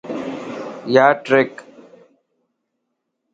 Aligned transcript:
ياٽرک 0.95 1.51